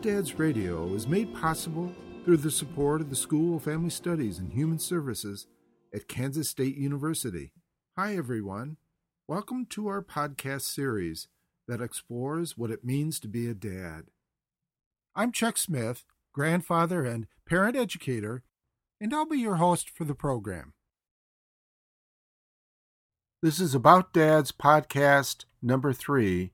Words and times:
Dads 0.00 0.38
Radio 0.38 0.94
is 0.94 1.08
made 1.08 1.34
possible 1.34 1.92
through 2.24 2.36
the 2.36 2.52
support 2.52 3.00
of 3.00 3.10
the 3.10 3.16
School 3.16 3.56
of 3.56 3.64
Family 3.64 3.90
Studies 3.90 4.38
and 4.38 4.52
Human 4.52 4.78
Services 4.78 5.48
at 5.92 6.06
Kansas 6.06 6.48
State 6.48 6.76
University. 6.76 7.50
Hi, 7.96 8.16
everyone. 8.16 8.76
Welcome 9.26 9.66
to 9.70 9.88
our 9.88 10.00
podcast 10.00 10.60
series 10.62 11.26
that 11.66 11.80
explores 11.80 12.56
what 12.56 12.70
it 12.70 12.84
means 12.84 13.18
to 13.18 13.28
be 13.28 13.48
a 13.48 13.54
dad. 13.54 14.04
I'm 15.16 15.32
Chuck 15.32 15.58
Smith, 15.58 16.04
grandfather 16.32 17.04
and 17.04 17.26
parent 17.44 17.76
educator, 17.76 18.44
and 19.00 19.12
I'll 19.12 19.26
be 19.26 19.40
your 19.40 19.56
host 19.56 19.90
for 19.90 20.04
the 20.04 20.14
program. 20.14 20.74
This 23.42 23.58
is 23.58 23.74
About 23.74 24.12
Dads 24.12 24.52
podcast 24.52 25.46
number 25.60 25.92
three 25.92 26.52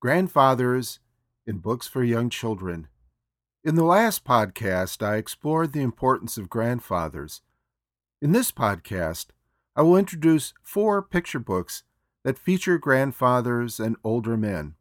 Grandfathers 0.00 1.00
in 1.46 1.58
Books 1.58 1.86
for 1.86 2.02
Young 2.02 2.30
Children. 2.30 2.88
In 3.62 3.74
the 3.74 3.84
last 3.84 4.24
podcast, 4.24 5.04
I 5.06 5.16
explored 5.16 5.72
the 5.72 5.82
importance 5.82 6.38
of 6.38 6.48
grandfathers. 6.48 7.42
In 8.22 8.32
this 8.32 8.50
podcast, 8.50 9.26
I 9.76 9.82
will 9.82 9.96
introduce 9.96 10.54
four 10.62 11.02
picture 11.02 11.38
books 11.38 11.82
that 12.22 12.38
feature 12.38 12.78
grandfathers 12.78 13.78
and 13.78 13.96
older 14.02 14.36
men. 14.36 14.74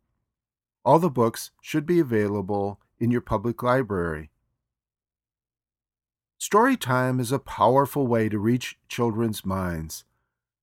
All 0.85 0.99
the 0.99 1.09
books 1.09 1.51
should 1.61 1.85
be 1.85 1.99
available 1.99 2.79
in 2.99 3.11
your 3.11 3.21
public 3.21 3.61
library. 3.61 4.29
Story 6.37 6.77
time 6.77 7.19
is 7.19 7.31
a 7.31 7.39
powerful 7.39 8.07
way 8.07 8.29
to 8.29 8.39
reach 8.39 8.77
children's 8.87 9.45
minds. 9.45 10.05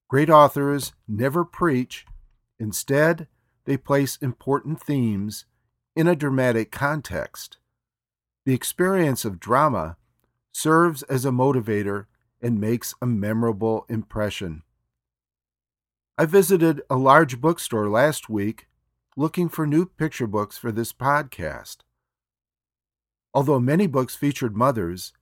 Great 0.08 0.30
authors 0.30 0.92
never 1.06 1.44
preach. 1.44 2.06
Instead, 2.58 3.26
they 3.66 3.76
place 3.76 4.18
important 4.20 4.80
themes 4.82 5.44
in 5.94 6.06
a 6.06 6.16
dramatic 6.16 6.70
context. 6.70 7.58
The 8.46 8.54
experience 8.54 9.24
of 9.24 9.40
drama 9.40 9.96
serves 10.52 11.02
as 11.04 11.24
a 11.24 11.30
motivator 11.30 12.06
and 12.40 12.60
makes 12.60 12.94
a 13.02 13.06
memorable 13.06 13.84
impression. 13.88 14.62
I 16.16 16.26
visited 16.26 16.82
a 16.90 16.96
large 16.96 17.40
bookstore 17.40 17.88
last 17.88 18.28
week 18.28 18.68
looking 19.16 19.48
for 19.48 19.66
new 19.66 19.86
picture 19.86 20.26
books 20.26 20.56
for 20.56 20.72
this 20.72 20.92
podcast. 20.92 21.78
Although 23.32 23.60
many 23.60 23.86
books 23.86 24.16
featured 24.16 24.56
mothers, 24.56 25.12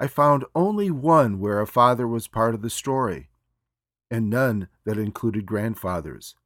I 0.00 0.06
found 0.06 0.44
only 0.54 0.90
one 0.90 1.40
where 1.40 1.60
a 1.60 1.66
father 1.66 2.06
was 2.06 2.28
part 2.28 2.54
of 2.54 2.62
the 2.62 2.70
story, 2.70 3.30
and 4.10 4.30
none 4.30 4.68
that 4.84 4.98
included 4.98 5.44
grandfathers. 5.44 6.36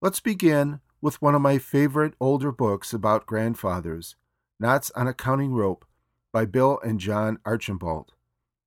Let's 0.00 0.20
begin 0.20 0.80
with 1.02 1.20
one 1.20 1.34
of 1.34 1.42
my 1.42 1.58
favorite 1.58 2.14
older 2.20 2.52
books 2.52 2.94
about 2.94 3.26
grandfathers, 3.26 4.14
Knots 4.60 4.92
on 4.92 5.08
a 5.08 5.12
Counting 5.12 5.52
Rope 5.52 5.84
by 6.32 6.44
Bill 6.44 6.78
and 6.84 7.00
John 7.00 7.38
Archambault, 7.44 8.12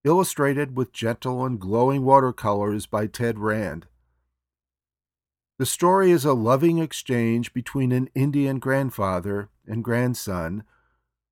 illustrated 0.04 0.76
with 0.76 0.92
gentle 0.92 1.46
and 1.46 1.60
glowing 1.60 2.04
watercolors 2.04 2.86
by 2.86 3.08
Ted 3.08 3.40
Rand. 3.40 3.88
The 5.58 5.66
story 5.66 6.12
is 6.12 6.26
a 6.26 6.34
loving 6.34 6.80
exchange 6.80 7.54
between 7.54 7.94
an 7.94 8.10
Indian 8.14 8.60
grandfather 8.60 9.48
and 9.66 9.86
grandson 9.86 10.66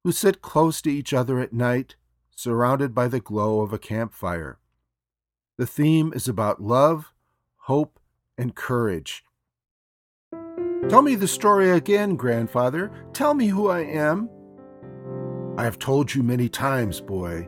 who 0.06 0.14
sit 0.14 0.42
close 0.42 0.82
to 0.84 0.90
each 0.90 1.14
other 1.14 1.40
at 1.40 1.52
night, 1.52 1.98
surrounded 2.34 2.96
by 2.96 3.10
the 3.10 3.20
glow 3.20 3.60
of 3.60 3.74
a 3.74 3.78
campfire. 3.78 4.60
The 5.58 5.68
theme 5.68 6.14
is 6.16 6.30
about 6.30 6.62
love, 6.62 7.14
hope, 7.58 8.00
and 8.38 8.56
courage 8.56 9.26
Tell 10.90 11.02
me 11.02 11.16
the 11.16 11.28
story 11.28 11.72
again, 11.72 12.16
grandfather. 12.16 12.92
Tell 13.14 13.34
me 13.34 13.48
who 13.48 13.70
I 13.70 13.82
am. 13.82 14.30
I 15.58 15.64
have 15.64 15.80
told 15.80 16.14
you 16.14 16.24
many 16.24 16.50
times, 16.50 17.02
boy. 17.02 17.48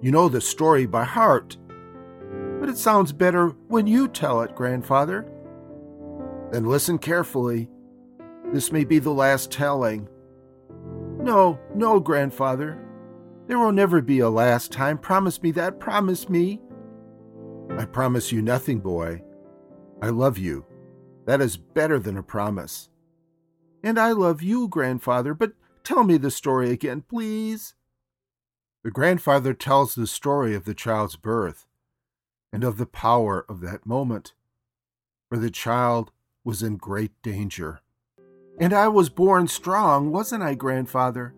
You 0.00 0.10
know 0.10 0.28
the 0.28 0.40
story 0.40 0.86
by 0.86 1.04
heart. 1.04 1.56
But 2.58 2.68
it 2.68 2.78
sounds 2.78 3.12
better 3.12 3.48
when 3.68 3.86
you 3.86 4.08
tell 4.08 4.40
it, 4.42 4.54
grandfather. 4.54 5.30
Then 6.52 6.64
listen 6.64 6.98
carefully. 6.98 7.68
This 8.52 8.72
may 8.72 8.84
be 8.84 8.98
the 8.98 9.10
last 9.12 9.50
telling. 9.50 10.08
No, 11.18 11.58
no, 11.74 12.00
grandfather. 12.00 12.78
There 13.46 13.58
will 13.58 13.72
never 13.72 14.00
be 14.00 14.20
a 14.20 14.30
last 14.30 14.72
time. 14.72 14.96
Promise 14.96 15.42
me 15.42 15.50
that. 15.52 15.80
Promise 15.80 16.28
me. 16.28 16.60
I 17.70 17.84
promise 17.84 18.32
you 18.32 18.42
nothing, 18.42 18.80
boy. 18.80 19.22
I 20.00 20.08
love 20.08 20.38
you. 20.38 20.64
That 21.30 21.40
is 21.40 21.56
better 21.56 22.00
than 22.00 22.16
a 22.16 22.24
promise. 22.24 22.88
And 23.84 24.00
I 24.00 24.10
love 24.10 24.42
you, 24.42 24.66
grandfather, 24.66 25.32
but 25.32 25.52
tell 25.84 26.02
me 26.02 26.16
the 26.16 26.28
story 26.28 26.72
again, 26.72 27.04
please. 27.08 27.74
The 28.82 28.90
grandfather 28.90 29.54
tells 29.54 29.94
the 29.94 30.08
story 30.08 30.56
of 30.56 30.64
the 30.64 30.74
child's 30.74 31.14
birth 31.14 31.66
and 32.52 32.64
of 32.64 32.78
the 32.78 32.84
power 32.84 33.46
of 33.48 33.60
that 33.60 33.86
moment, 33.86 34.32
for 35.28 35.38
the 35.38 35.52
child 35.52 36.10
was 36.42 36.64
in 36.64 36.76
great 36.76 37.12
danger. 37.22 37.78
And 38.58 38.72
I 38.72 38.88
was 38.88 39.08
born 39.08 39.46
strong, 39.46 40.10
wasn't 40.10 40.42
I, 40.42 40.54
grandfather? 40.54 41.32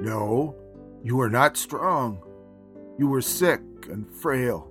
No, 0.00 0.56
you 1.04 1.14
were 1.14 1.30
not 1.30 1.56
strong. 1.56 2.20
You 2.98 3.06
were 3.06 3.22
sick 3.22 3.60
and 3.88 4.10
frail. 4.10 4.68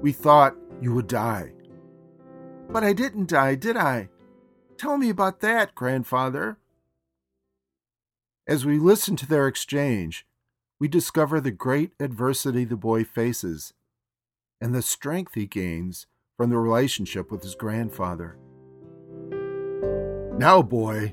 We 0.00 0.12
thought 0.12 0.54
you 0.80 0.94
would 0.94 1.08
die. 1.08 1.54
But 2.72 2.84
I 2.84 2.94
didn't 2.94 3.28
die, 3.28 3.54
did 3.54 3.76
I? 3.76 4.08
Tell 4.78 4.96
me 4.96 5.10
about 5.10 5.40
that, 5.40 5.74
grandfather. 5.74 6.56
As 8.48 8.64
we 8.64 8.78
listen 8.78 9.14
to 9.16 9.26
their 9.26 9.46
exchange, 9.46 10.26
we 10.80 10.88
discover 10.88 11.38
the 11.38 11.50
great 11.50 11.92
adversity 12.00 12.64
the 12.64 12.76
boy 12.76 13.04
faces 13.04 13.74
and 14.60 14.74
the 14.74 14.80
strength 14.80 15.34
he 15.34 15.46
gains 15.46 16.06
from 16.36 16.48
the 16.48 16.58
relationship 16.58 17.30
with 17.30 17.42
his 17.42 17.54
grandfather. 17.54 18.38
Now, 20.38 20.62
boy, 20.62 21.12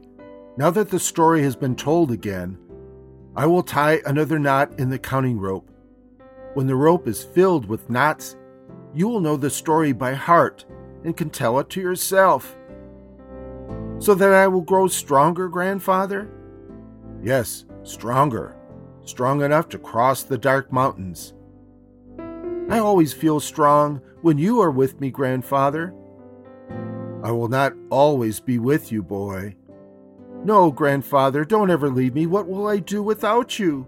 now 0.55 0.71
that 0.71 0.89
the 0.89 0.99
story 0.99 1.43
has 1.43 1.57
been 1.57 1.75
told 1.75 2.09
again, 2.09 2.57
I 3.35 3.45
will 3.47 3.63
tie 3.63 4.01
another 4.05 4.39
knot 4.39 4.79
in 4.79 4.89
the 4.89 4.97
counting 4.97 5.39
rope. 5.39 5.69
When 6.53 6.67
the 6.67 6.75
rope 6.75 7.07
is 7.07 7.23
filled 7.23 7.65
with 7.65 7.89
knots, 7.89 8.37
you 8.93 9.07
will 9.07 9.19
know 9.19 9.35
the 9.35 9.49
story 9.49 9.91
by 9.91 10.13
heart 10.13 10.65
and 11.03 11.15
can 11.15 11.29
tell 11.29 11.59
it 11.59 11.69
to 11.71 11.81
yourself. 11.81 12.55
So 13.99 14.15
that 14.15 14.33
I 14.33 14.47
will 14.47 14.61
grow 14.61 14.87
stronger, 14.87 15.47
grandfather? 15.49 16.29
Yes, 17.21 17.65
stronger. 17.83 18.55
Strong 19.03 19.41
enough 19.41 19.67
to 19.69 19.77
cross 19.77 20.23
the 20.23 20.37
dark 20.37 20.71
mountains. 20.71 21.33
I 22.69 22.79
always 22.79 23.11
feel 23.11 23.39
strong 23.39 24.01
when 24.21 24.37
you 24.37 24.61
are 24.61 24.71
with 24.71 25.01
me, 25.01 25.09
grandfather. 25.09 25.93
I 27.23 27.31
will 27.31 27.49
not 27.49 27.73
always 27.89 28.39
be 28.39 28.59
with 28.59 28.91
you, 28.91 29.03
boy. 29.03 29.55
No, 30.45 30.71
grandfather, 30.71 31.43
don't 31.43 31.69
ever 31.71 31.89
leave 31.89 32.15
me. 32.15 32.25
What 32.25 32.47
will 32.47 32.67
I 32.67 32.77
do 32.77 33.03
without 33.03 33.59
you? 33.59 33.87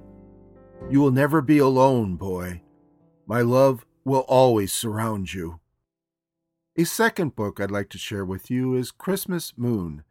You 0.89 0.99
will 0.99 1.11
never 1.11 1.41
be 1.41 1.59
alone, 1.59 2.17
boy. 2.17 2.61
My 3.25 3.39
love 3.39 3.85
will 4.03 4.25
always 4.27 4.73
surround 4.73 5.33
you. 5.33 5.60
A 6.81 6.83
second 6.83 7.35
book 7.35 7.59
I'd 7.59 7.69
like 7.69 7.89
to 7.89 7.99
share 7.99 8.25
with 8.25 8.49
you 8.49 8.73
is 8.73 8.89
Christmas 8.89 9.53
Moon, 9.55 10.03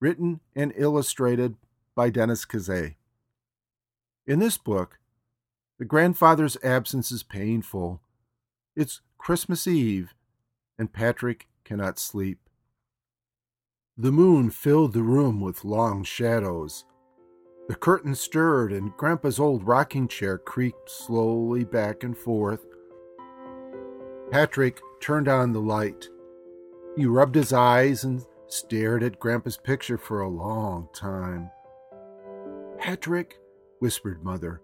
written 0.00 0.38
and 0.54 0.72
illustrated 0.76 1.56
by 1.96 2.10
Denys 2.10 2.46
Cazet. 2.46 2.94
In 4.24 4.38
this 4.38 4.56
book, 4.56 5.00
the 5.80 5.84
grandfather's 5.84 6.56
absence 6.62 7.10
is 7.10 7.24
painful. 7.24 8.00
It's 8.76 9.00
Christmas 9.18 9.66
Eve, 9.66 10.14
and 10.78 10.92
Patrick 10.92 11.48
cannot 11.64 11.98
sleep. 11.98 12.38
The 13.98 14.12
moon 14.12 14.50
filled 14.50 14.92
the 14.92 15.02
room 15.02 15.40
with 15.40 15.64
long 15.64 16.04
shadows. 16.04 16.84
The 17.66 17.74
curtain 17.74 18.14
stirred, 18.14 18.72
and 18.72 18.96
Grandpa's 18.96 19.40
old 19.40 19.66
rocking 19.66 20.06
chair 20.06 20.38
creaked 20.38 20.88
slowly 20.88 21.64
back 21.64 22.04
and 22.04 22.16
forth. 22.16 22.64
Patrick 24.30 24.80
turned 25.00 25.28
on 25.28 25.52
the 25.52 25.60
light. 25.60 26.08
He 26.96 27.06
rubbed 27.06 27.34
his 27.34 27.52
eyes 27.52 28.04
and 28.04 28.24
stared 28.46 29.02
at 29.02 29.18
Grandpa's 29.18 29.56
picture 29.56 29.98
for 29.98 30.20
a 30.20 30.28
long 30.28 30.88
time. 30.94 31.50
Patrick, 32.78 33.38
whispered 33.80 34.24
Mother, 34.24 34.60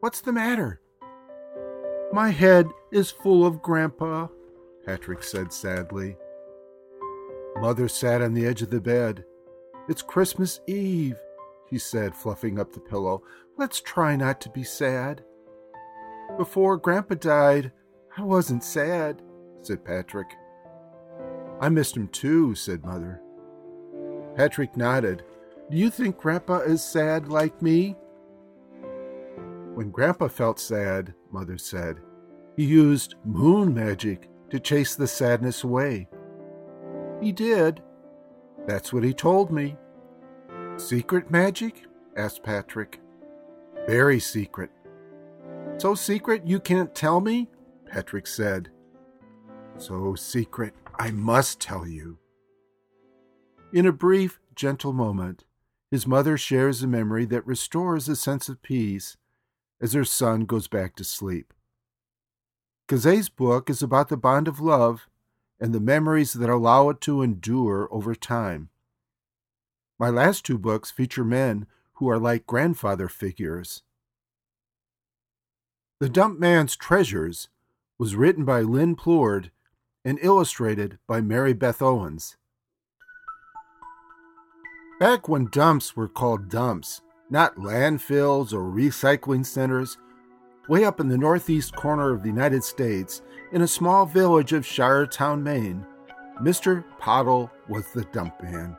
what's 0.00 0.20
the 0.20 0.32
matter? 0.32 0.80
My 2.12 2.30
head 2.30 2.68
is 2.90 3.10
full 3.10 3.46
of 3.46 3.62
Grandpa, 3.62 4.28
Patrick 4.84 5.22
said 5.22 5.52
sadly. 5.52 6.16
Mother 7.60 7.88
sat 7.88 8.22
on 8.22 8.34
the 8.34 8.46
edge 8.46 8.62
of 8.62 8.70
the 8.70 8.80
bed. 8.80 9.24
It's 9.88 10.02
Christmas 10.02 10.60
Eve, 10.66 11.18
he 11.68 11.78
said, 11.78 12.14
fluffing 12.14 12.58
up 12.58 12.72
the 12.72 12.80
pillow. 12.80 13.22
Let's 13.56 13.80
try 13.80 14.16
not 14.16 14.40
to 14.40 14.50
be 14.50 14.64
sad. 14.64 15.22
Before 16.36 16.76
Grandpa 16.76 17.14
died, 17.16 17.72
I 18.16 18.22
wasn't 18.22 18.64
sad 18.64 19.22
said 19.62 19.84
Patrick. 19.84 20.30
I 21.60 21.68
missed 21.68 21.96
him 21.96 22.08
too, 22.08 22.54
said 22.54 22.84
Mother. 22.84 23.20
Patrick 24.36 24.76
nodded, 24.76 25.24
Do 25.70 25.76
you 25.76 25.90
think 25.90 26.18
Grandpa 26.18 26.60
is 26.60 26.82
sad 26.82 27.28
like 27.28 27.60
me? 27.60 27.96
When 29.74 29.90
Grandpa 29.90 30.28
felt 30.28 30.58
sad, 30.58 31.14
Mother 31.30 31.58
said, 31.58 32.00
he 32.56 32.64
used 32.64 33.14
moon 33.24 33.72
magic 33.72 34.28
to 34.50 34.60
chase 34.60 34.94
the 34.94 35.06
sadness 35.06 35.64
away. 35.64 36.08
He 37.20 37.32
did. 37.32 37.82
That's 38.66 38.92
what 38.92 39.04
he 39.04 39.14
told 39.14 39.50
me. 39.50 39.76
Secret 40.76 41.30
magic? 41.30 41.86
asked 42.16 42.42
Patrick. 42.42 43.00
Very 43.86 44.20
secret. 44.20 44.70
So 45.78 45.94
secret 45.94 46.46
you 46.46 46.60
can't 46.60 46.94
tell 46.94 47.20
me? 47.20 47.48
Patrick 47.86 48.26
said. 48.26 48.70
So 49.80 50.14
secret, 50.14 50.74
I 50.98 51.10
must 51.10 51.58
tell 51.58 51.86
you. 51.86 52.18
In 53.72 53.86
a 53.86 53.92
brief, 53.92 54.38
gentle 54.54 54.92
moment, 54.92 55.44
his 55.90 56.06
mother 56.06 56.36
shares 56.36 56.82
a 56.82 56.86
memory 56.86 57.24
that 57.24 57.46
restores 57.46 58.06
a 58.06 58.14
sense 58.14 58.50
of 58.50 58.60
peace 58.60 59.16
as 59.80 59.94
her 59.94 60.04
son 60.04 60.44
goes 60.44 60.68
back 60.68 60.96
to 60.96 61.04
sleep. 61.04 61.54
Cazet's 62.88 63.30
book 63.30 63.70
is 63.70 63.82
about 63.82 64.10
the 64.10 64.18
bond 64.18 64.48
of 64.48 64.60
love 64.60 65.08
and 65.58 65.74
the 65.74 65.80
memories 65.80 66.34
that 66.34 66.50
allow 66.50 66.90
it 66.90 67.00
to 67.00 67.22
endure 67.22 67.88
over 67.90 68.14
time. 68.14 68.68
My 69.98 70.10
last 70.10 70.44
two 70.44 70.58
books 70.58 70.90
feature 70.90 71.24
men 71.24 71.66
who 71.94 72.10
are 72.10 72.18
like 72.18 72.46
grandfather 72.46 73.08
figures. 73.08 73.82
The 76.00 76.10
Dump 76.10 76.38
Man's 76.38 76.76
Treasures 76.76 77.48
was 77.96 78.14
written 78.14 78.44
by 78.44 78.60
Lynn 78.60 78.94
Plourde 78.94 79.50
and 80.04 80.18
illustrated 80.22 80.98
by 81.06 81.20
Mary 81.20 81.52
Beth 81.52 81.82
Owens. 81.82 82.36
Back 84.98 85.28
when 85.28 85.48
dumps 85.50 85.96
were 85.96 86.08
called 86.08 86.48
dumps, 86.48 87.00
not 87.30 87.56
landfills 87.56 88.52
or 88.52 88.70
recycling 88.70 89.46
centers, 89.46 89.96
way 90.68 90.84
up 90.84 91.00
in 91.00 91.08
the 91.08 91.18
northeast 91.18 91.74
corner 91.74 92.12
of 92.12 92.22
the 92.22 92.28
United 92.28 92.62
States, 92.62 93.22
in 93.52 93.62
a 93.62 93.68
small 93.68 94.06
village 94.06 94.52
of 94.52 94.64
Shiretown, 94.64 95.42
Maine, 95.42 95.86
Mr. 96.40 96.84
Pottle 96.98 97.50
was 97.68 97.90
the 97.92 98.04
dump 98.12 98.42
man. 98.42 98.76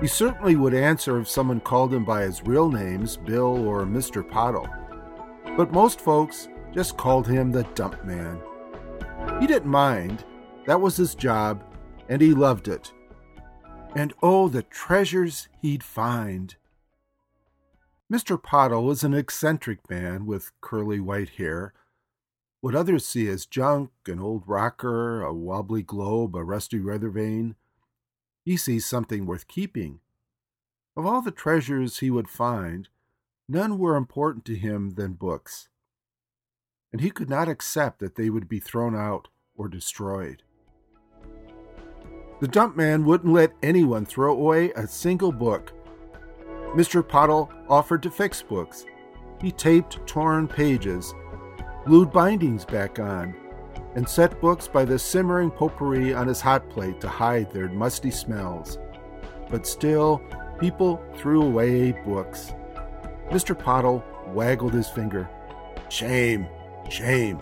He 0.00 0.08
certainly 0.08 0.56
would 0.56 0.74
answer 0.74 1.20
if 1.20 1.28
someone 1.28 1.60
called 1.60 1.94
him 1.94 2.04
by 2.04 2.22
his 2.22 2.42
real 2.42 2.68
names, 2.68 3.16
Bill 3.16 3.66
or 3.66 3.84
Mr. 3.84 4.28
Pottle. 4.28 4.68
But 5.56 5.72
most 5.72 6.00
folks 6.00 6.48
just 6.72 6.96
called 6.96 7.28
him 7.28 7.52
the 7.52 7.62
dump 7.74 8.04
man. 8.04 8.40
He 9.42 9.48
didn't 9.48 9.72
mind. 9.72 10.24
That 10.66 10.80
was 10.80 10.96
his 10.96 11.16
job, 11.16 11.64
and 12.08 12.22
he 12.22 12.32
loved 12.32 12.68
it. 12.68 12.92
And 13.96 14.14
oh, 14.22 14.48
the 14.48 14.62
treasures 14.62 15.48
he'd 15.60 15.82
find. 15.82 16.54
Mr. 18.08 18.40
Pottle 18.40 18.84
was 18.84 19.02
an 19.02 19.14
eccentric 19.14 19.90
man 19.90 20.26
with 20.26 20.52
curly 20.60 21.00
white 21.00 21.30
hair. 21.30 21.74
What 22.60 22.76
others 22.76 23.04
see 23.04 23.26
as 23.26 23.44
junk, 23.44 23.90
an 24.06 24.20
old 24.20 24.44
rocker, 24.46 25.22
a 25.22 25.34
wobbly 25.34 25.82
globe, 25.82 26.36
a 26.36 26.44
rusty 26.44 26.78
weather 26.78 27.10
vane, 27.10 27.56
he 28.44 28.56
sees 28.56 28.86
something 28.86 29.26
worth 29.26 29.48
keeping. 29.48 29.98
Of 30.96 31.04
all 31.04 31.20
the 31.20 31.32
treasures 31.32 31.98
he 31.98 32.12
would 32.12 32.28
find, 32.28 32.88
none 33.48 33.76
were 33.76 33.96
important 33.96 34.44
to 34.44 34.54
him 34.54 34.90
than 34.90 35.14
books, 35.14 35.68
and 36.92 37.00
he 37.00 37.10
could 37.10 37.28
not 37.28 37.48
accept 37.48 37.98
that 37.98 38.14
they 38.14 38.30
would 38.30 38.48
be 38.48 38.60
thrown 38.60 38.94
out 38.94 39.26
or 39.56 39.68
destroyed. 39.68 40.42
The 42.40 42.48
dump 42.48 42.76
man 42.76 43.04
wouldn't 43.04 43.32
let 43.32 43.52
anyone 43.62 44.04
throw 44.04 44.32
away 44.32 44.72
a 44.72 44.86
single 44.86 45.32
book 45.32 45.72
Mr. 46.74 47.06
Pottle 47.06 47.50
offered 47.68 48.02
to 48.02 48.10
fix 48.10 48.40
books. 48.40 48.86
He 49.42 49.52
taped 49.52 50.06
torn 50.06 50.48
pages, 50.48 51.12
glued 51.84 52.10
bindings 52.10 52.64
back 52.64 52.98
on, 52.98 53.34
and 53.94 54.08
set 54.08 54.40
books 54.40 54.68
by 54.68 54.86
the 54.86 54.98
simmering 54.98 55.50
potpourri 55.50 56.14
on 56.14 56.26
his 56.26 56.40
hot 56.40 56.70
plate 56.70 56.98
to 57.02 57.08
hide 57.08 57.50
their 57.50 57.68
musty 57.68 58.10
smells. 58.10 58.78
But 59.50 59.66
still, 59.66 60.22
people 60.58 61.04
threw 61.18 61.42
away 61.42 61.92
books. 61.92 62.54
Mr. 63.28 63.58
Pottle 63.58 64.02
waggled 64.28 64.72
his 64.72 64.88
finger. 64.88 65.28
Shame, 65.90 66.46
shame. 66.88 67.38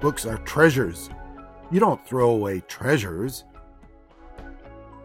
Books 0.00 0.24
are 0.24 0.38
treasures. 0.38 1.10
You 1.70 1.80
don't 1.80 2.06
throw 2.06 2.30
away 2.30 2.60
treasures. 2.60 3.44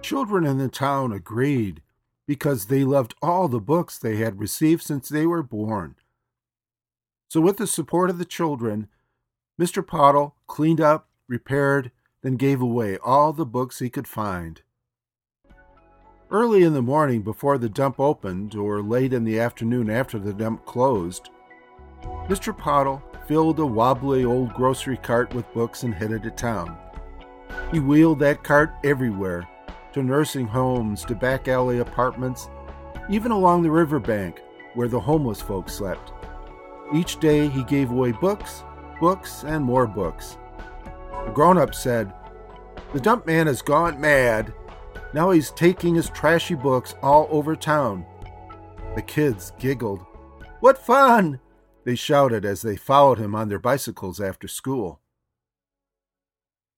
Children 0.01 0.45
in 0.45 0.57
the 0.57 0.69
town 0.69 1.11
agreed 1.11 1.81
because 2.25 2.65
they 2.65 2.83
loved 2.83 3.15
all 3.21 3.47
the 3.47 3.59
books 3.59 3.97
they 3.97 4.17
had 4.17 4.39
received 4.39 4.81
since 4.81 5.09
they 5.09 5.25
were 5.25 5.43
born. 5.43 5.95
So, 7.29 7.41
with 7.41 7.57
the 7.57 7.67
support 7.67 8.09
of 8.09 8.17
the 8.17 8.25
children, 8.25 8.87
Mr. 9.59 9.85
Pottle 9.85 10.35
cleaned 10.47 10.79
up, 10.79 11.09
repaired, 11.27 11.91
then 12.21 12.37
gave 12.37 12.61
away 12.61 12.97
all 12.97 13.33
the 13.33 13.45
books 13.45 13.79
he 13.79 13.89
could 13.89 14.07
find. 14.07 14.61
Early 16.31 16.63
in 16.63 16.73
the 16.73 16.81
morning 16.81 17.21
before 17.21 17.57
the 17.57 17.69
dump 17.69 17.99
opened, 17.99 18.55
or 18.55 18.81
late 18.81 19.13
in 19.13 19.23
the 19.23 19.39
afternoon 19.39 19.89
after 19.89 20.17
the 20.17 20.33
dump 20.33 20.65
closed, 20.65 21.29
Mr. 22.27 22.57
Pottle 22.57 23.03
filled 23.27 23.59
a 23.59 23.65
wobbly 23.65 24.25
old 24.25 24.53
grocery 24.53 24.97
cart 24.97 25.33
with 25.33 25.51
books 25.53 25.83
and 25.83 25.93
headed 25.93 26.23
to 26.23 26.31
town. 26.31 26.77
He 27.71 27.79
wheeled 27.79 28.19
that 28.19 28.43
cart 28.43 28.73
everywhere 28.83 29.47
to 29.93 30.03
nursing 30.03 30.47
homes, 30.47 31.05
to 31.05 31.15
back 31.15 31.47
alley 31.47 31.79
apartments, 31.79 32.49
even 33.09 33.31
along 33.31 33.61
the 33.61 33.71
riverbank 33.71 34.41
where 34.73 34.87
the 34.87 34.99
homeless 34.99 35.41
folks 35.41 35.73
slept. 35.73 36.11
Each 36.93 37.19
day 37.19 37.47
he 37.47 37.63
gave 37.63 37.91
away 37.91 38.11
books, 38.11 38.63
books, 38.99 39.43
and 39.43 39.63
more 39.63 39.87
books. 39.87 40.37
The 41.25 41.31
grown 41.31 41.57
up 41.57 41.73
said, 41.73 42.13
The 42.91 42.99
dump 42.99 43.25
man 43.25 43.47
has 43.47 43.61
gone 43.61 44.01
mad. 44.01 44.53
Now 45.13 45.31
he's 45.31 45.51
taking 45.51 45.95
his 45.95 46.09
trashy 46.09 46.55
books 46.55 46.95
all 47.01 47.27
over 47.31 47.55
town. 47.55 48.05
The 48.95 49.01
kids 49.01 49.53
giggled. 49.59 50.05
What 50.59 50.77
fun! 50.77 51.39
They 51.83 51.95
shouted 51.95 52.45
as 52.45 52.61
they 52.61 52.75
followed 52.75 53.19
him 53.19 53.35
on 53.35 53.49
their 53.49 53.59
bicycles 53.59 54.21
after 54.21 54.47
school. 54.47 55.01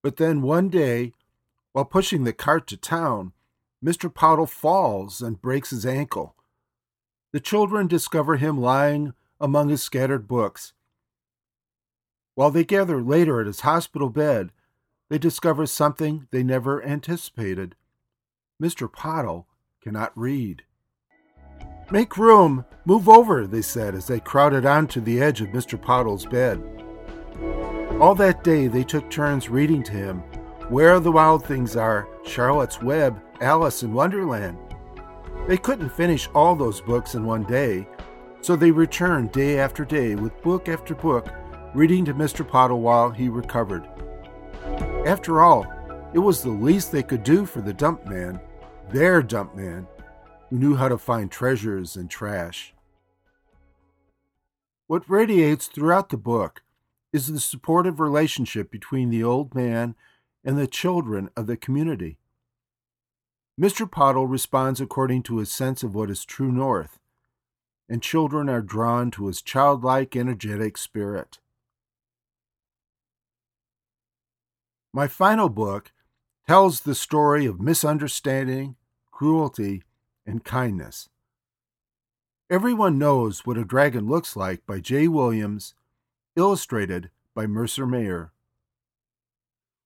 But 0.01 0.17
then 0.17 0.41
one 0.41 0.69
day, 0.69 1.13
while 1.74 1.85
pushing 1.85 2.24
the 2.24 2.33
cart 2.33 2.67
to 2.67 2.77
town, 2.77 3.33
Mr. 3.83 4.12
Pottle 4.12 4.47
falls 4.47 5.21
and 5.21 5.41
breaks 5.41 5.69
his 5.69 5.85
ankle. 5.85 6.35
The 7.33 7.39
children 7.39 7.88
discover 7.88 8.38
him 8.38 8.59
lying 8.59 9.13
among 9.39 9.69
his 9.69 9.83
scattered 9.83 10.27
books. 10.27 10.74
While 12.33 12.51
they 12.51 12.63
gather 12.63 13.01
later 13.01 13.41
at 13.41 13.47
his 13.47 13.62
hospital 13.62 14.09
bed, 14.09 14.51
they 15.09 15.17
discover 15.17 15.65
something 15.65 16.27
they 16.31 16.43
never 16.43 16.83
anticipated. 16.83 17.75
Mr. 18.62 18.91
Pottle 18.91 19.47
cannot 19.81 20.17
read. 20.17 20.63
Make 21.92 22.18
room! 22.18 22.65
Move 22.86 23.08
over, 23.08 23.46
they 23.46 23.62
said 23.62 23.94
as 23.96 24.08
they 24.08 24.20
crowded 24.20 24.65
onto 24.65 25.01
the 25.01 25.22
edge 25.22 25.42
of 25.42 25.50
Mr. 25.50 25.80
Pottle's 25.80 26.25
bed. 26.25 26.62
All 28.00 28.15
that 28.15 28.44
day 28.44 28.68
they 28.68 28.84
took 28.84 29.10
turns 29.10 29.50
reading 29.50 29.84
to 29.84 29.92
him 29.92 30.24
where 30.70 31.00
the 31.00 31.12
Wild 31.12 31.46
Things 31.46 31.75
Are, 31.75 32.08
Charlotte's 32.25 32.82
Web, 32.82 33.22
Alice 33.39 33.84
in 33.84 33.94
Wonderland. 33.94 34.58
They 35.48 35.58
couldn't 35.58 35.89
finish 35.89 36.27
all 36.34 36.56
those 36.56 36.82
books 36.82 37.13
in 37.13 37.24
one 37.24 37.44
day, 37.44 37.88
so 38.42 38.56
they 38.56 38.72
returned 38.72 39.32
day 39.32 39.60
after 39.60 39.86
day 39.86 40.15
with 40.15 40.42
book 40.42 40.68
after 40.68 40.96
book, 40.96 41.27
reading 41.75 42.04
to 42.06 42.15
Mr. 42.15 42.48
Pottle 42.48 42.82
while 42.82 43.12
he 43.12 43.30
recovered. 43.30 43.88
After 45.06 45.42
all, 45.42 45.68
it 46.13 46.20
was 46.20 46.42
the 46.42 46.50
least 46.50 46.92
they 46.92 47.04
could 47.04 47.24
do 47.24 47.46
for 47.46 47.62
the 47.62 47.74
dump 47.74 48.08
man, 48.08 48.39
their 48.89 49.22
dump 49.22 49.56
man, 49.56 49.86
who 50.49 50.57
knew 50.57 50.75
how 50.75 50.89
to 50.89 50.97
find 50.97 51.31
treasures 51.31 51.95
and 51.95 52.09
trash. 52.09 52.73
What 54.87 55.09
radiates 55.09 55.67
throughout 55.67 56.09
the 56.09 56.17
book 56.17 56.61
is 57.11 57.27
the 57.27 57.39
supportive 57.39 57.99
relationship 57.99 58.69
between 58.69 59.09
the 59.09 59.23
old 59.23 59.55
man 59.55 59.95
and 60.43 60.57
the 60.57 60.67
children 60.67 61.29
of 61.35 61.47
the 61.47 61.57
community. 61.57 62.17
Mr. 63.59 63.89
Pottle 63.89 64.27
responds 64.27 64.81
according 64.81 65.23
to 65.23 65.37
his 65.37 65.51
sense 65.51 65.81
of 65.81 65.95
what 65.95 66.09
is 66.09 66.25
true 66.25 66.51
north, 66.51 66.99
and 67.87 68.01
children 68.01 68.49
are 68.49 68.61
drawn 68.61 69.09
to 69.11 69.27
his 69.27 69.41
childlike, 69.41 70.15
energetic 70.15 70.77
spirit. 70.77 71.39
My 74.93 75.07
final 75.07 75.49
book 75.49 75.91
tells 76.47 76.81
the 76.81 76.95
story 76.95 77.45
of 77.45 77.59
misunderstanding, 77.59 78.75
cruelty, 79.11 79.83
and 80.25 80.44
kindness. 80.44 81.10
Everyone 82.50 82.98
knows 82.98 83.46
what 83.46 83.58
a 83.58 83.65
dragon 83.65 84.08
looks 84.08 84.36
like 84.36 84.65
by 84.65 84.79
Jay 84.79 85.08
Williams, 85.08 85.74
illustrated 86.36 87.10
by 87.34 87.48
Mercer 87.48 87.86
Mayer. 87.86 88.32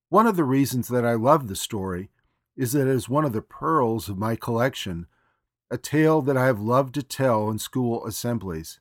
One 0.10 0.28
of 0.28 0.36
the 0.36 0.44
reasons 0.44 0.88
that 0.90 1.06
I 1.06 1.14
love 1.14 1.48
the 1.48 1.56
story 1.56 2.10
is 2.58 2.74
that 2.74 2.88
it 2.88 2.96
is 2.96 3.08
one 3.08 3.26
of 3.26 3.34
the 3.34 3.42
pearls 3.42 4.10
of 4.10 4.18
my 4.18 4.36
collection 4.36 5.08
a 5.72 5.78
tale 5.78 6.22
that 6.24 6.36
I 6.36 6.46
have 6.48 6.60
loved 6.60 6.96
to 6.96 7.04
tell 7.04 7.50
in 7.50 7.60
school 7.60 8.06
assemblies. 8.06 8.80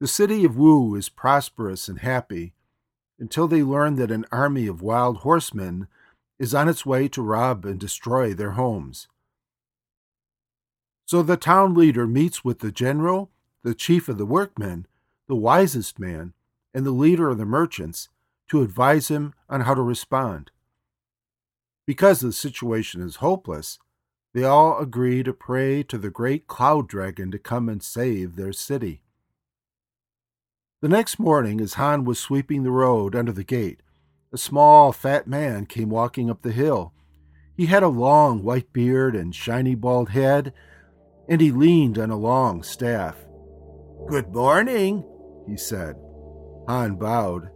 The 0.00 0.08
city 0.08 0.44
of 0.44 0.56
Wu 0.56 0.94
is 0.96 1.08
prosperous 1.08 1.88
and 1.88 2.00
happy 2.00 2.54
until 3.18 3.48
they 3.48 3.62
learn 3.62 3.96
that 3.96 4.10
an 4.10 4.26
army 4.30 4.66
of 4.66 4.82
wild 4.82 5.18
horsemen 5.18 5.88
is 6.38 6.54
on 6.54 6.68
its 6.68 6.86
way 6.86 7.08
to 7.08 7.22
rob 7.22 7.64
and 7.64 7.78
destroy 7.78 8.34
their 8.34 8.52
homes. 8.52 9.08
So 11.08 11.22
the 11.22 11.38
town 11.38 11.72
leader 11.72 12.06
meets 12.06 12.44
with 12.44 12.58
the 12.58 12.70
general, 12.70 13.30
the 13.62 13.74
chief 13.74 14.10
of 14.10 14.18
the 14.18 14.26
workmen, 14.26 14.86
the 15.26 15.34
wisest 15.34 15.98
man, 15.98 16.34
and 16.74 16.84
the 16.84 16.90
leader 16.90 17.30
of 17.30 17.38
the 17.38 17.46
merchants 17.46 18.10
to 18.48 18.60
advise 18.60 19.08
him 19.08 19.32
on 19.48 19.62
how 19.62 19.72
to 19.72 19.80
respond. 19.80 20.50
Because 21.86 22.20
the 22.20 22.30
situation 22.30 23.00
is 23.00 23.16
hopeless, 23.16 23.78
they 24.34 24.44
all 24.44 24.78
agree 24.78 25.22
to 25.22 25.32
pray 25.32 25.82
to 25.84 25.96
the 25.96 26.10
great 26.10 26.46
cloud 26.46 26.86
dragon 26.88 27.30
to 27.30 27.38
come 27.38 27.70
and 27.70 27.82
save 27.82 28.36
their 28.36 28.52
city. 28.52 29.00
The 30.82 30.90
next 30.90 31.18
morning, 31.18 31.58
as 31.62 31.74
Han 31.74 32.04
was 32.04 32.18
sweeping 32.18 32.64
the 32.64 32.70
road 32.70 33.16
under 33.16 33.32
the 33.32 33.44
gate, 33.44 33.80
a 34.30 34.36
small, 34.36 34.92
fat 34.92 35.26
man 35.26 35.64
came 35.64 35.88
walking 35.88 36.28
up 36.28 36.42
the 36.42 36.52
hill. 36.52 36.92
He 37.56 37.64
had 37.64 37.82
a 37.82 37.88
long 37.88 38.42
white 38.42 38.74
beard 38.74 39.16
and 39.16 39.34
shiny 39.34 39.74
bald 39.74 40.10
head, 40.10 40.52
and 41.28 41.40
he 41.40 41.50
leaned 41.52 41.98
on 41.98 42.10
a 42.10 42.16
long 42.16 42.62
staff. 42.62 43.16
Good 44.08 44.32
morning, 44.32 45.04
he 45.46 45.56
said. 45.56 45.96
Han 46.68 46.96
bowed. 46.96 47.50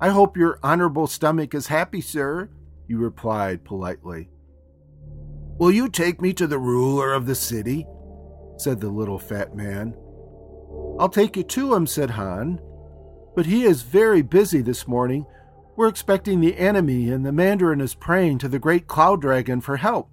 I 0.00 0.08
hope 0.08 0.36
your 0.36 0.58
honorable 0.62 1.06
stomach 1.06 1.54
is 1.54 1.68
happy, 1.68 2.00
sir, 2.00 2.50
he 2.88 2.94
replied 2.94 3.64
politely. 3.64 4.28
Will 5.58 5.70
you 5.70 5.88
take 5.88 6.20
me 6.20 6.32
to 6.34 6.46
the 6.46 6.58
ruler 6.58 7.12
of 7.12 7.26
the 7.26 7.34
city? 7.34 7.86
said 8.56 8.80
the 8.80 8.88
little 8.88 9.18
fat 9.18 9.54
man. 9.54 9.94
I'll 10.98 11.08
take 11.08 11.36
you 11.36 11.42
to 11.44 11.74
him, 11.74 11.86
said 11.86 12.10
Han. 12.10 12.60
But 13.34 13.46
he 13.46 13.64
is 13.64 13.82
very 13.82 14.22
busy 14.22 14.62
this 14.62 14.86
morning. 14.86 15.26
We're 15.76 15.88
expecting 15.88 16.40
the 16.40 16.56
enemy, 16.56 17.10
and 17.10 17.26
the 17.26 17.32
Mandarin 17.32 17.80
is 17.80 17.94
praying 17.94 18.38
to 18.38 18.48
the 18.48 18.60
great 18.60 18.86
cloud 18.86 19.20
dragon 19.20 19.60
for 19.60 19.76
help. 19.76 20.08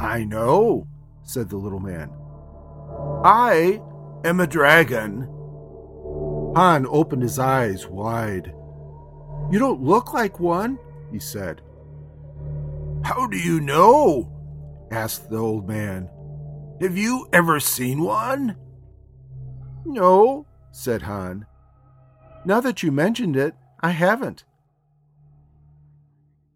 I 0.00 0.24
know, 0.24 0.88
said 1.28 1.48
the 1.50 1.56
little 1.56 1.80
man. 1.80 2.10
I 3.22 3.82
am 4.24 4.40
a 4.40 4.46
dragon. 4.46 5.28
Han 6.56 6.86
opened 6.88 7.22
his 7.22 7.38
eyes 7.38 7.86
wide. 7.86 8.54
You 9.50 9.58
don't 9.58 9.82
look 9.82 10.14
like 10.14 10.40
one, 10.40 10.78
he 11.12 11.18
said. 11.18 11.60
How 13.04 13.26
do 13.26 13.36
you 13.36 13.60
know? 13.60 14.32
asked 14.90 15.28
the 15.28 15.36
old 15.36 15.68
man. 15.68 16.08
Have 16.80 16.96
you 16.96 17.28
ever 17.32 17.60
seen 17.60 18.00
one? 18.00 18.56
No, 19.84 20.46
said 20.70 21.02
Han. 21.02 21.46
Now 22.44 22.60
that 22.60 22.82
you 22.82 22.90
mentioned 22.90 23.36
it, 23.36 23.54
I 23.80 23.90
haven't. 23.90 24.44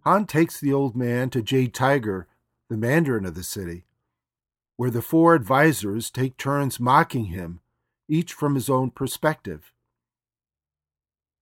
Han 0.00 0.26
takes 0.26 0.58
the 0.58 0.72
old 0.72 0.96
man 0.96 1.28
to 1.30 1.42
Jade 1.42 1.74
Tiger, 1.74 2.26
the 2.70 2.76
mandarin 2.76 3.26
of 3.26 3.34
the 3.34 3.42
city, 3.42 3.84
where 4.76 4.90
the 4.90 5.02
four 5.02 5.34
advisers 5.34 6.10
take 6.10 6.36
turns 6.36 6.80
mocking 6.80 7.26
him, 7.26 7.60
each 8.08 8.32
from 8.32 8.54
his 8.54 8.68
own 8.68 8.90
perspective. 8.90 9.72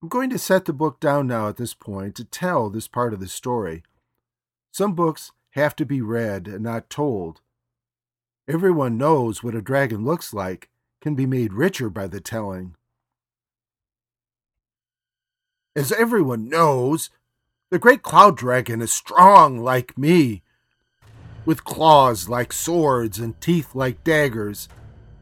I'm 0.01 0.09
going 0.09 0.29
to 0.31 0.39
set 0.39 0.65
the 0.65 0.73
book 0.73 0.99
down 0.99 1.27
now 1.27 1.47
at 1.47 1.57
this 1.57 1.73
point 1.73 2.15
to 2.15 2.25
tell 2.25 2.69
this 2.69 2.87
part 2.87 3.13
of 3.13 3.19
the 3.19 3.27
story. 3.27 3.83
Some 4.71 4.95
books 4.95 5.31
have 5.51 5.75
to 5.75 5.85
be 5.85 6.01
read 6.01 6.47
and 6.47 6.63
not 6.63 6.89
told. 6.89 7.41
Everyone 8.47 8.97
knows 8.97 9.43
what 9.43 9.55
a 9.55 9.61
dragon 9.61 10.03
looks 10.03 10.33
like 10.33 10.69
can 11.01 11.15
be 11.15 11.25
made 11.25 11.53
richer 11.53 11.89
by 11.89 12.07
the 12.07 12.19
telling. 12.19 12.75
As 15.75 15.91
everyone 15.91 16.49
knows, 16.49 17.09
the 17.69 17.79
great 17.79 18.01
cloud 18.01 18.35
dragon 18.35 18.81
is 18.81 18.91
strong 18.91 19.59
like 19.59 19.97
me, 19.97 20.43
with 21.45 21.63
claws 21.63 22.29
like 22.29 22.53
swords 22.53 23.19
and 23.19 23.39
teeth 23.41 23.73
like 23.73 24.03
daggers. 24.03 24.69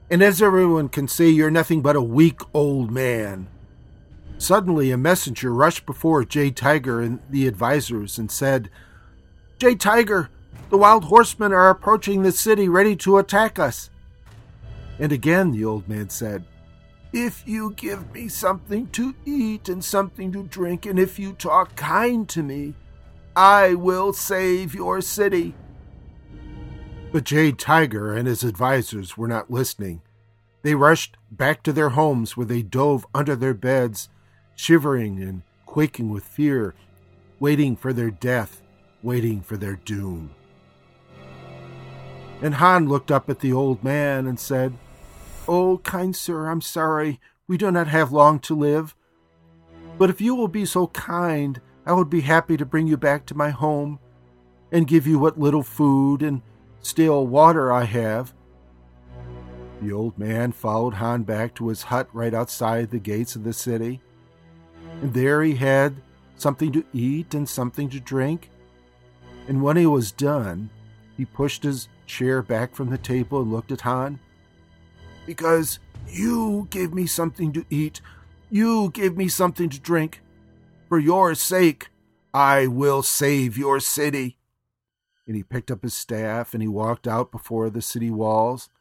And 0.09 0.21
as 0.21 0.41
everyone 0.41 0.89
can 0.89 1.07
see, 1.07 1.29
you're 1.29 1.51
nothing 1.51 1.81
but 1.81 1.95
a 1.95 2.01
weak 2.01 2.41
old 2.53 2.91
man. 2.91 3.47
Suddenly, 4.37 4.91
a 4.91 4.97
messenger 4.97 5.53
rushed 5.53 5.85
before 5.85 6.23
Jade 6.23 6.55
Tiger 6.55 7.01
and 7.01 7.19
the 7.29 7.47
advisers 7.47 8.17
and 8.17 8.31
said, 8.31 8.69
Jade 9.59 9.79
Tiger, 9.79 10.29
the 10.69 10.77
wild 10.77 11.05
horsemen 11.05 11.51
are 11.51 11.69
approaching 11.69 12.21
the 12.21 12.31
city 12.31 12.69
ready 12.69 12.95
to 12.97 13.17
attack 13.17 13.59
us. 13.59 13.89
And 14.97 15.11
again 15.11 15.51
the 15.51 15.65
old 15.65 15.87
man 15.87 16.09
said, 16.09 16.45
if 17.11 17.43
you 17.47 17.71
give 17.71 18.13
me 18.13 18.27
something 18.27 18.87
to 18.91 19.15
eat 19.25 19.67
and 19.67 19.83
something 19.83 20.31
to 20.31 20.43
drink, 20.43 20.85
and 20.85 20.99
if 20.99 21.17
you 21.17 21.33
talk 21.33 21.75
kind 21.75 22.29
to 22.29 22.43
me, 22.43 22.75
I 23.35 23.73
will 23.73 24.13
save 24.13 24.75
your 24.75 25.01
city. 25.01 25.55
But 27.11 27.23
Jade 27.23 27.57
Tiger 27.57 28.13
and 28.13 28.27
his 28.27 28.43
advisers 28.43 29.17
were 29.17 29.27
not 29.27 29.49
listening. 29.49 30.01
They 30.61 30.75
rushed 30.75 31.17
back 31.31 31.63
to 31.63 31.73
their 31.73 31.89
homes 31.89 32.37
where 32.37 32.45
they 32.45 32.61
dove 32.61 33.05
under 33.15 33.35
their 33.35 33.55
beds, 33.55 34.09
shivering 34.55 35.21
and 35.21 35.41
quaking 35.65 36.09
with 36.09 36.23
fear, 36.23 36.75
waiting 37.39 37.75
for 37.75 37.93
their 37.93 38.11
death, 38.11 38.61
waiting 39.01 39.41
for 39.41 39.57
their 39.57 39.75
doom. 39.75 40.31
And 42.41 42.55
Han 42.55 42.87
looked 42.87 43.11
up 43.11 43.29
at 43.29 43.39
the 43.39 43.53
old 43.53 43.83
man 43.83 44.27
and 44.27 44.39
said, 44.39 44.77
Oh, 45.47 45.79
kind 45.79 46.15
sir, 46.15 46.47
I'm 46.47 46.61
sorry. 46.61 47.19
We 47.47 47.57
do 47.57 47.71
not 47.71 47.87
have 47.87 48.11
long 48.11 48.39
to 48.41 48.55
live. 48.55 48.95
But 49.97 50.11
if 50.11 50.21
you 50.21 50.35
will 50.35 50.47
be 50.47 50.65
so 50.65 50.87
kind, 50.87 51.59
I 51.85 51.93
would 51.93 52.09
be 52.09 52.21
happy 52.21 52.55
to 52.55 52.65
bring 52.65 52.85
you 52.85 52.97
back 52.97 53.25
to 53.25 53.35
my 53.35 53.49
home 53.49 53.99
and 54.71 54.87
give 54.87 55.07
you 55.07 55.17
what 55.17 55.39
little 55.39 55.63
food 55.63 56.21
and 56.21 56.43
still 56.81 57.27
water 57.27 57.71
I 57.71 57.83
have. 57.83 58.33
The 59.81 59.91
old 59.91 60.17
man 60.17 60.51
followed 60.51 60.95
Han 60.95 61.23
back 61.23 61.55
to 61.55 61.69
his 61.69 61.83
hut 61.83 62.09
right 62.11 62.33
outside 62.33 62.89
the 62.89 62.99
gates 62.99 63.35
of 63.35 63.43
the 63.43 63.53
city. 63.53 64.01
And 65.01 65.13
there 65.13 65.41
he 65.41 65.55
had 65.55 66.01
something 66.35 66.71
to 66.73 66.83
eat 66.93 67.33
and 67.33 67.47
something 67.47 67.89
to 67.89 67.99
drink. 67.99 68.49
And 69.47 69.63
when 69.63 69.77
he 69.77 69.85
was 69.85 70.11
done, 70.11 70.69
he 71.15 71.25
pushed 71.25 71.63
his 71.63 71.87
chair 72.05 72.41
back 72.41 72.75
from 72.75 72.89
the 72.89 72.97
table 72.97 73.41
and 73.41 73.51
looked 73.51 73.71
at 73.71 73.81
Han 73.81 74.19
because 75.25 75.79
you 76.07 76.67
gave 76.71 76.91
me 76.91 77.05
something 77.05 77.53
to 77.53 77.63
eat. 77.69 78.01
You 78.49 78.89
gave 78.89 79.15
me 79.15 79.27
something 79.27 79.69
to 79.69 79.79
drink. 79.79 80.21
For 80.87 80.97
your 80.97 81.35
sake, 81.35 81.89
I 82.33 82.65
will 82.65 83.03
save 83.03 83.55
your 83.55 83.79
city. 83.79 84.38
And 85.29 85.35
he 85.35 85.43
picked 85.43 85.69
up 85.69 85.83
his 85.83 85.93
staff 85.93 86.55
and 86.55 86.63
he 86.63 86.67
walked 86.67 87.07
out 87.07 87.31
before 87.31 87.69
the 87.69 87.83
city 87.83 88.09
walls. 88.09 88.71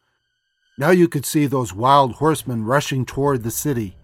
Now 0.79 0.89
you 0.89 1.07
could 1.07 1.23
see 1.23 1.45
those 1.45 1.75
wild 1.75 2.13
horsemen 2.13 2.65
rushing 2.65 3.05
toward 3.05 3.43
the 3.43 3.51
city. 3.51 3.95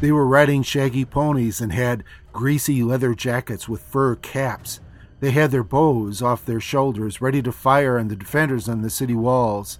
They 0.00 0.12
were 0.12 0.26
riding 0.26 0.62
shaggy 0.62 1.04
ponies 1.04 1.60
and 1.60 1.74
had 1.74 2.04
greasy 2.32 2.82
leather 2.82 3.14
jackets 3.14 3.68
with 3.68 3.82
fur 3.82 4.16
caps. 4.16 4.80
They 5.20 5.30
had 5.30 5.50
their 5.50 5.62
bows 5.62 6.22
off 6.22 6.46
their 6.46 6.58
shoulders, 6.58 7.20
ready 7.20 7.42
to 7.42 7.52
fire 7.52 7.98
on 7.98 8.08
the 8.08 8.16
defenders 8.16 8.66
on 8.66 8.80
the 8.80 8.88
city 8.88 9.14
walls. 9.14 9.78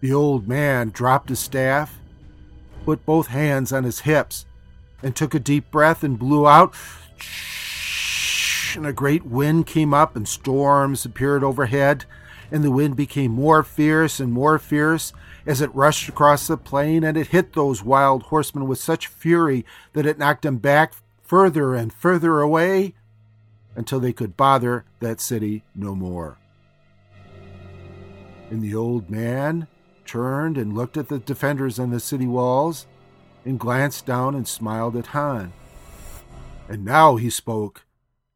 The 0.00 0.12
old 0.12 0.46
man 0.46 0.90
dropped 0.90 1.30
his 1.30 1.38
staff, 1.38 1.98
put 2.84 3.06
both 3.06 3.28
hands 3.28 3.72
on 3.72 3.84
his 3.84 4.00
hips, 4.00 4.44
and 5.02 5.16
took 5.16 5.34
a 5.34 5.40
deep 5.40 5.70
breath 5.70 6.04
and 6.04 6.18
blew 6.18 6.46
out. 6.46 6.74
And 8.76 8.86
a 8.86 8.92
great 8.92 9.24
wind 9.24 9.66
came 9.66 9.92
up, 9.94 10.16
and 10.16 10.26
storms 10.26 11.04
appeared 11.04 11.42
overhead. 11.44 12.04
And 12.50 12.64
the 12.64 12.70
wind 12.70 12.96
became 12.96 13.32
more 13.32 13.62
fierce 13.62 14.20
and 14.20 14.32
more 14.32 14.58
fierce 14.58 15.12
as 15.46 15.60
it 15.60 15.74
rushed 15.74 16.08
across 16.08 16.46
the 16.46 16.56
plain, 16.56 17.04
and 17.04 17.16
it 17.16 17.28
hit 17.28 17.52
those 17.52 17.82
wild 17.82 18.24
horsemen 18.24 18.66
with 18.66 18.78
such 18.78 19.06
fury 19.06 19.64
that 19.92 20.06
it 20.06 20.18
knocked 20.18 20.42
them 20.42 20.58
back 20.58 20.94
further 21.22 21.74
and 21.74 21.92
further 21.92 22.40
away 22.40 22.94
until 23.76 24.00
they 24.00 24.12
could 24.12 24.36
bother 24.36 24.84
that 25.00 25.20
city 25.20 25.62
no 25.74 25.94
more. 25.94 26.38
And 28.50 28.62
the 28.62 28.74
old 28.74 29.10
man 29.10 29.68
turned 30.06 30.56
and 30.56 30.74
looked 30.74 30.96
at 30.96 31.08
the 31.08 31.18
defenders 31.18 31.78
on 31.78 31.90
the 31.90 32.00
city 32.00 32.26
walls, 32.26 32.86
and 33.44 33.60
glanced 33.60 34.04
down 34.04 34.34
and 34.34 34.48
smiled 34.48 34.96
at 34.96 35.08
Han. 35.08 35.52
And 36.68 36.84
now 36.84 37.16
he 37.16 37.30
spoke, 37.30 37.84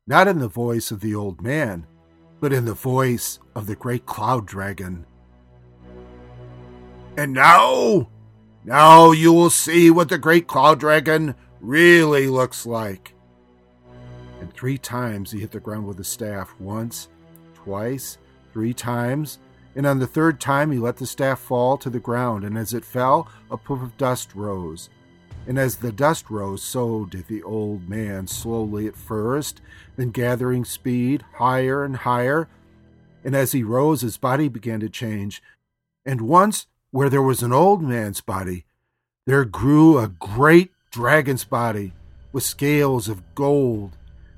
not 0.06 0.26
in 0.26 0.38
the 0.38 0.49
voice 0.49 0.90
of 0.90 1.00
the 1.00 1.14
old 1.14 1.40
man, 1.40 1.87
but 2.40 2.52
in 2.52 2.64
the 2.64 2.75
voice 2.75 3.38
of 3.54 3.66
the 3.66 3.76
great 3.76 4.04
cloud 4.04 4.47
dragon. 4.47 5.06
And 7.16 7.32
now, 7.32 8.09
now 8.64 9.12
you 9.12 9.32
will 9.32 9.50
see 9.50 9.90
what 9.90 10.09
the 10.09 10.18
great 10.18 10.47
cloud 10.49 10.80
dragon 10.80 11.35
really 11.61 12.26
looks 12.26 12.66
like. 12.66 13.14
And 14.40 14.52
three 14.52 14.78
times 14.78 15.30
he 15.30 15.38
hit 15.38 15.52
the 15.52 15.61
ground 15.61 15.87
with 15.87 15.99
his 15.99 16.09
staff 16.09 16.52
once, 16.59 17.09
twice, 17.54 18.18
three 18.52 18.75
times, 18.75 19.38
And 19.75 19.87
on 19.87 19.99
the 19.99 20.06
third 20.06 20.40
time 20.40 20.71
he 20.71 20.78
let 20.78 20.97
the 20.97 21.06
staff 21.06 21.40
fall 21.40 21.78
to 21.78 21.88
the 21.88 22.00
ground, 22.00 22.44
and 22.44 22.59
as 22.59 22.75
it 22.75 22.85
fell, 22.85 23.28
a 23.50 23.56
puff 23.56 23.82
of 23.82 23.97
dust 23.97 24.35
rose. 24.35 24.90
And 25.46 25.58
as 25.58 25.76
the 25.76 25.92
dust 25.92 26.30
rose, 26.30 26.62
so 26.62 27.04
did 27.04 27.26
the 27.26 27.42
old 27.42 27.88
man, 27.88 28.26
slowly 28.28 28.87
at 28.87 28.96
first, 28.96 29.61
then 29.96 30.11
gathering 30.11 30.64
speed, 30.64 31.25
higher 31.34 31.84
and 31.84 31.96
higher. 31.96 32.49
And 33.25 33.34
as 33.34 33.52
he 33.52 33.62
rose, 33.62 34.02
his 34.02 34.16
body 34.16 34.49
began 34.49 34.80
to 34.80 34.88
change. 34.88 35.42
And 36.06 36.22
once, 36.22 36.66
where 36.90 37.11
there 37.11 37.22
was 37.22 37.42
an 37.42 37.52
old 37.52 37.82
man's 37.82 38.20
body, 38.20 38.64
there 39.26 39.44
grew 39.44 39.99
a 39.99 40.08
great 40.08 40.70
dragon's 40.90 41.44
body, 41.44 41.92
with 42.32 42.44
scales 42.44 43.08
of 43.08 43.34
gold, 43.34 43.96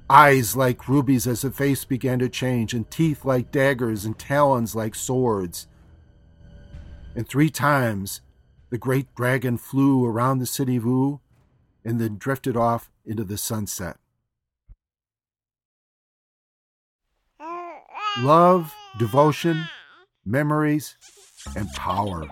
eyes 0.09 0.57
like 0.57 0.89
rubies 0.89 1.27
as 1.27 1.43
the 1.43 1.51
face 1.51 1.85
began 1.85 2.19
to 2.19 2.29
change, 2.29 2.73
and 2.75 2.91
teeth 2.91 3.25
like 3.25 3.51
daggers, 3.51 4.05
and 4.05 4.19
talons 4.19 4.75
like 4.75 4.95
swords. 4.95 5.67
And 7.15 7.29
three 7.29 7.51
times 7.51 8.21
the 8.75 8.79
great 8.79 9.15
dragon 9.15 9.57
flew 9.57 10.05
around 10.05 10.41
the 10.41 10.47
city 10.47 10.75
of 10.75 10.85
Wu 10.85 11.21
and 11.85 12.01
then 12.01 12.19
drifted 12.19 12.57
off 12.57 12.91
into 13.07 13.23
the 13.23 13.39
sunset. 13.39 13.99
Love, 18.19 18.75
devotion, 18.99 19.69
memories, 20.27 20.97
and 21.55 21.69
power, 21.75 22.27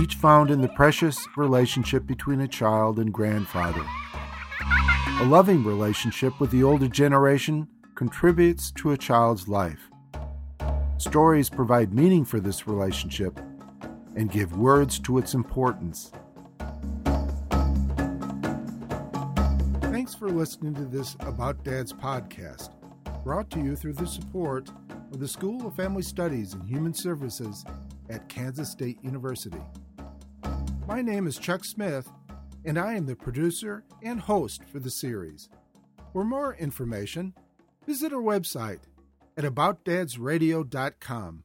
each 0.00 0.14
found 0.14 0.48
in 0.48 0.60
the 0.60 0.68
precious 0.68 1.18
relationship 1.36 2.06
between 2.06 2.40
a 2.40 2.46
child 2.46 3.00
and 3.00 3.12
grandfather. 3.12 3.84
A 5.18 5.24
loving 5.24 5.64
relationship 5.64 6.38
with 6.38 6.52
the 6.52 6.62
older 6.62 6.86
generation 6.86 7.66
contributes 7.96 8.70
to 8.70 8.92
a 8.92 8.96
child's 8.96 9.48
life. 9.48 9.90
Stories 10.98 11.50
provide 11.50 11.92
meaning 11.92 12.24
for 12.24 12.38
this 12.38 12.68
relationship 12.68 13.40
and 14.16 14.30
give 14.30 14.56
words 14.56 14.98
to 15.00 15.18
its 15.18 15.34
importance. 15.34 16.12
Thanks 19.80 20.14
for 20.14 20.30
listening 20.30 20.74
to 20.74 20.84
this 20.84 21.16
About 21.20 21.62
Dad's 21.64 21.92
podcast, 21.92 22.70
brought 23.24 23.50
to 23.50 23.60
you 23.60 23.76
through 23.76 23.94
the 23.94 24.06
support 24.06 24.70
of 25.12 25.20
the 25.20 25.28
School 25.28 25.66
of 25.66 25.76
Family 25.76 26.02
Studies 26.02 26.54
and 26.54 26.68
Human 26.68 26.94
Services 26.94 27.64
at 28.10 28.28
Kansas 28.28 28.70
State 28.70 28.98
University. 29.02 29.60
My 30.88 31.02
name 31.02 31.26
is 31.26 31.38
Chuck 31.38 31.64
Smith, 31.64 32.10
and 32.64 32.78
I 32.78 32.94
am 32.94 33.06
the 33.06 33.16
producer 33.16 33.84
and 34.02 34.20
host 34.20 34.62
for 34.64 34.78
the 34.78 34.90
series. 34.90 35.48
For 36.12 36.24
more 36.24 36.54
information, 36.54 37.34
visit 37.86 38.12
our 38.12 38.20
website 38.20 38.80
at 39.36 39.44
aboutdadsradio.com. 39.44 41.44